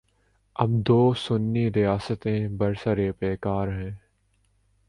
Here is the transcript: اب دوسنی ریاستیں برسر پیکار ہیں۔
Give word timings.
اب 0.55 0.69
دوسنی 0.87 1.69
ریاستیں 1.71 2.47
برسر 2.47 3.11
پیکار 3.11 3.67
ہیں۔ 3.67 3.91